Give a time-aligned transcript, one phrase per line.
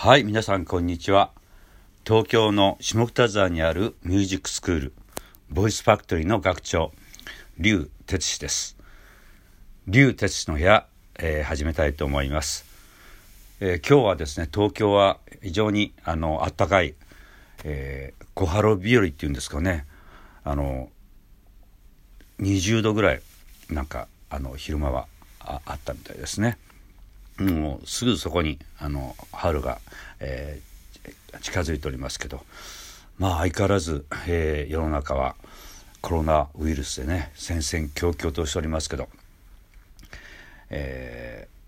[0.00, 1.32] はい、皆さんこんにちは。
[2.06, 4.92] 東京の下北沢にあるミュージックスクール、
[5.50, 6.92] ボイスファクトリーの学長、
[7.58, 8.76] 劉哲司です。
[9.88, 10.86] 劉哲司の部屋、
[11.18, 12.64] えー始めたいと思います。
[13.58, 16.94] えー今日はですね、東京は非常にあの暖かい、
[17.64, 19.84] えー小春日和っていうんですかね、
[20.44, 20.90] あの
[22.38, 23.22] 20度ぐらい
[23.68, 25.08] なんかあの昼間は
[25.40, 26.56] ああったみたいですね。
[27.38, 29.80] もうすぐそこにあの春が、
[30.20, 30.68] えー
[31.42, 32.40] 近づいておりますけど
[33.18, 35.36] まあ相変わらず、えー世の中は
[36.00, 39.08] コロナウイルスでね戦々恐々としておりますけど、
[40.70, 41.58] えー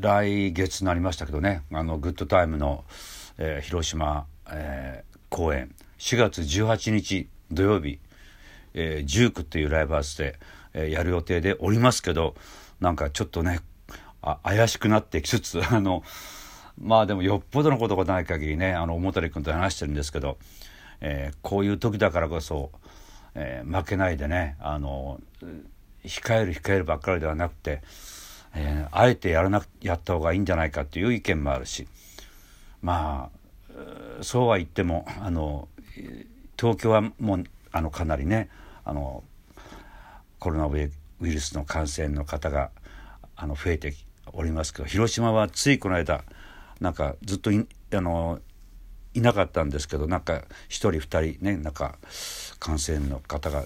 [0.00, 2.84] 来月になりましたけどねあのグッドタイムの、
[3.38, 5.74] えー広島、えー公演。
[5.98, 7.98] 4月18日土曜日
[8.74, 10.38] えー、ジュークっていうライブハウスで、
[10.74, 12.34] えーやる予定でおりますけど
[12.80, 13.60] なんかちょっとね
[14.22, 16.02] あ怪しくなってきつつ あの
[16.80, 20.38] まあでもよっぽどのことがない限りねあの桃谷君と話してるんですけど、
[21.00, 22.70] えーこういう時だからこそ、
[23.34, 25.20] えー負けないでねあの
[26.04, 27.82] 控える控えるばっかりではなくて、
[28.54, 31.86] えーあえてやらなやった方がいいんじゃないかっていう意見もあるし
[32.82, 35.68] まあそうは言ってもあの
[36.58, 38.48] 東京はもうあのかなりね
[38.84, 39.22] あの
[40.38, 40.78] コロナウ
[41.28, 42.70] イルスの感染の方が
[43.36, 43.94] あの増えて
[44.32, 46.24] おりますけど広島はついこの間
[46.80, 48.40] なんかずっといあの
[49.14, 51.96] いなかったんですけどなんか一人二人ねなんか
[52.60, 53.64] 感染の方が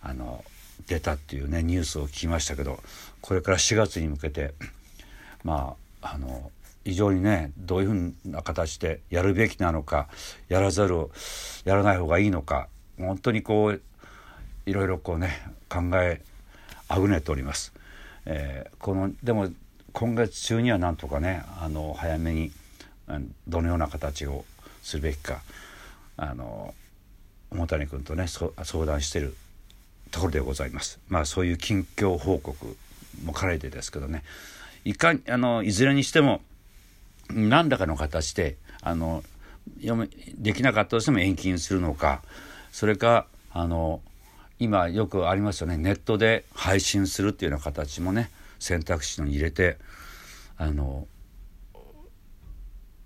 [0.00, 0.44] あの
[0.86, 2.78] 出たっていうねニュースを聞きましたけど
[3.20, 4.54] これから4月に向けて
[5.44, 6.50] まああの
[6.84, 10.08] 非常にねどういうふうな形でやるべきなのか
[10.48, 11.10] やらざるを
[11.64, 12.68] やらない方がいいのか
[12.98, 13.82] 本当にこう
[14.66, 16.22] いろいろこうね考え
[16.88, 17.72] あぐねております。
[18.26, 19.48] えーこのでも
[19.92, 22.52] 今月中にはなんとかねあの早めに
[23.48, 24.44] どのような形を
[24.82, 25.42] するべきか
[26.16, 26.74] あの
[27.50, 29.34] 桃谷君とね相談してる
[30.10, 30.98] ところでございます。
[31.08, 32.76] まあそういう近況報告
[33.24, 34.22] も兼ねてですけどね
[34.84, 36.40] いかあのいずれにしても
[37.30, 39.22] 何らかの形であの
[39.80, 42.22] 読めできなかったとしても延期にするのか
[42.72, 44.00] それかあの
[44.58, 49.78] 今よくありますよねネットで配信するっていうような形もね選択肢に入れて
[50.56, 51.06] あの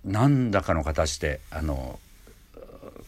[0.03, 1.99] 何らかの形であの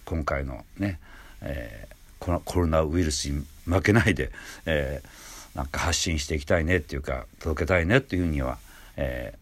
[0.05, 0.99] 今回のね、
[1.41, 4.31] えーこのコロナウイルスに負けないで、
[4.65, 5.25] えー
[5.55, 8.57] なんか発信していきたいねっていうか届けたいねっていうふうには、
[8.97, 9.33] え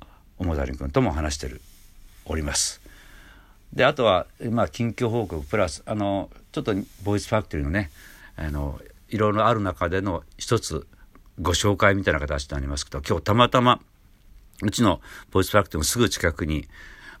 [0.00, 0.04] ー、
[0.38, 1.60] 桃谷君とも話してる
[2.24, 2.79] おります。
[3.72, 7.90] であとは、まあ、近況報告プラスあのちょっとボイスファクトリーのね
[8.36, 10.86] あのいろいろある中での一つ
[11.40, 13.80] ご紹介みたいな形になりますけど今日たまたま
[14.62, 16.66] うちのボイスファクトリーのすぐ近くに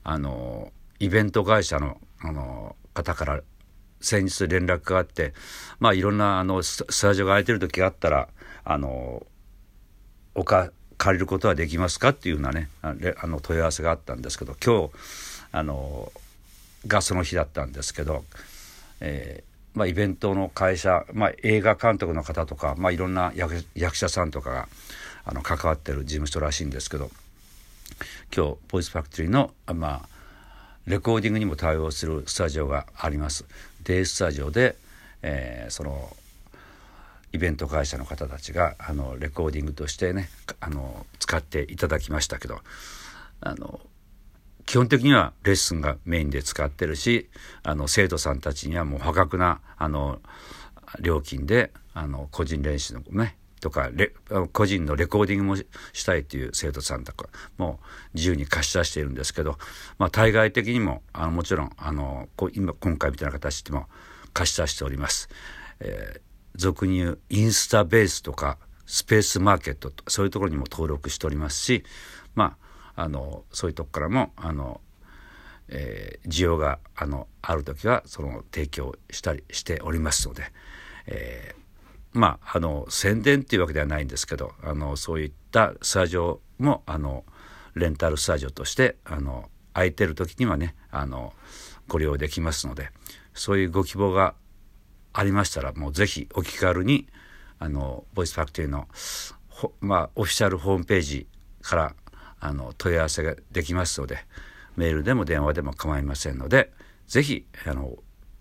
[0.02, 3.40] あのイベント会社のあの方から
[4.00, 5.32] 先日連絡があって
[5.78, 8.28] まあいろんなあのスタジオが空いてる時があったら
[8.64, 9.26] あの
[10.34, 12.94] おか借りることはできますかっていうようなねあ
[13.26, 14.90] の問い合わせがあったんですけど今日
[15.52, 16.12] あの
[16.86, 18.24] がその日だったんですけど、
[19.00, 23.32] えーまあ、イベントの会社、まあ、映画監督の方とか、まあ、いろんな
[23.74, 24.68] 役者さんとかが
[25.24, 27.10] あの関わってる事務所らしいんですけど
[28.34, 30.08] 今日ボイスファクトリーの、まあ、
[30.86, 33.44] レコーディングにも対応するスタジオがあります。
[33.84, 34.76] デイスタジオで、
[35.22, 36.16] えーその
[37.32, 42.58] イベント会社の方たちがあのレコーディングとしてねあの使っていただきましたけど
[43.40, 43.80] あの
[44.70, 47.28] 基本的にはレッスンがメインで使ってるし
[47.64, 50.20] あの生徒さんたちにはもう破格なあの
[51.00, 54.12] 料金であの個人練習のねとかレ
[54.52, 57.28] 個人のレコーディングもしたいという生徒さんとか
[57.58, 57.80] も
[58.14, 59.58] 自由に貸し出しているんですけど、
[59.98, 63.86] まあ、対外的にもあのもちろんあのこう今今回みたいな形でも
[64.32, 65.28] 貸し出しております。
[65.80, 66.20] えー
[66.56, 71.84] 俗に言うインスタベースとかスペースマーケットとそういうところにも登録しておりますし
[72.34, 74.80] まああのそういうとこからもあの、
[75.68, 80.44] えー需要があのある時はその提供したりしておりますので、
[81.06, 81.60] えー
[82.12, 87.24] まああの宣伝っていうわけではないんですけどあのそういったスタジオもあの
[87.74, 91.32] レンタルスタジオとしてあの空いてる時にはねあの
[91.86, 92.90] ご利用できますので
[93.32, 94.34] そういうご希望が
[95.12, 97.06] ありましたらもうぜひお気軽に
[97.58, 98.88] あのボイスファクトリーの
[99.80, 101.26] まあオフィシャルホームページ
[101.62, 101.94] から
[102.40, 104.18] あの問い合わせができますので
[104.76, 106.72] メールでも電話でも構いませんので
[107.06, 107.96] ぜひあの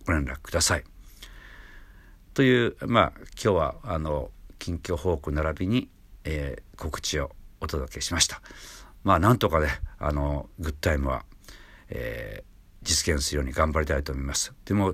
[0.06, 0.84] ご連絡ください。
[2.34, 5.90] というまあ今日はあの近況報告並びに、
[6.24, 8.42] えー告知をお届けしました。
[9.04, 9.68] まあなんとかね
[10.00, 11.26] あのグッタイムは、
[11.90, 14.54] えー、実現するように頑張りたいと思います。
[14.66, 14.94] でも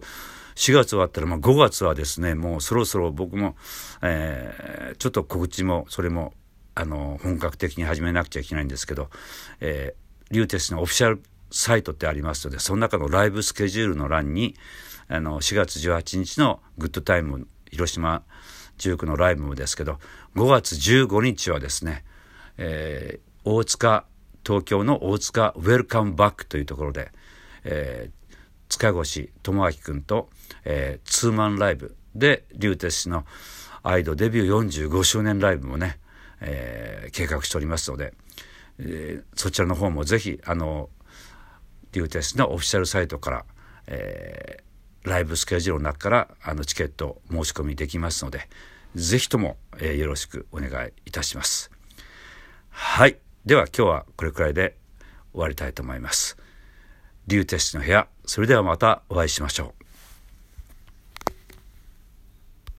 [0.56, 3.56] 4月終わったら、まあ、5月はですねもうそろそろ僕も、
[4.02, 6.34] えー、ちょっと告知もそれも
[6.76, 9.10] あの本格的に始めなくちゃいけないんですけど、
[9.62, 14.56] えー、リューテスのオフィシャルサイトってありますのでその中のライブスケジュールの欄に
[15.08, 18.24] あの4月18日のグッドタイム広島
[18.78, 20.00] 19のライブもですけど
[20.36, 22.04] 5月15日はですね、
[22.58, 24.06] えー、大塚
[24.46, 27.12] 東京の大塚ウェルカムバックというところで、
[27.64, 28.36] えー、
[28.70, 30.30] 塚越智明君と、
[30.66, 33.26] えー、ツーマンライブで竜鉄氏の
[33.84, 36.00] アイドデビュー45周年ライブもね、
[36.48, 38.14] えー、計画しておりますので、
[38.80, 40.90] えー、そちらの方もぜひあの
[41.92, 43.46] 竜鉄のオフィシャルサイトから、
[43.88, 48.48] えー、ライブスケジュールの中からあのチケット申し込みできますので
[48.94, 51.72] ぜひとも、えー、よろしくお願いいたします。
[52.70, 53.18] はい。
[53.46, 54.78] では今日はこれくらいで
[55.32, 56.38] 終わりたいと思います。
[57.28, 59.85] 竜鉄の部屋、それではまたお会いしましょう。